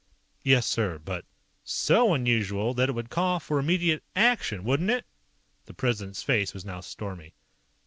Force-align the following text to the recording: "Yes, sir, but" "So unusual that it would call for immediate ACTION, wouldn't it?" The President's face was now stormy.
"Yes, 0.41 0.65
sir, 0.65 0.97
but" 0.97 1.25
"So 1.87 2.15
unusual 2.15 2.73
that 2.73 2.89
it 2.89 2.93
would 2.93 3.11
call 3.11 3.39
for 3.39 3.59
immediate 3.59 4.01
ACTION, 4.15 4.63
wouldn't 4.63 4.89
it?" 4.89 5.05
The 5.67 5.75
President's 5.75 6.23
face 6.23 6.55
was 6.55 6.65
now 6.65 6.79
stormy. 6.81 7.35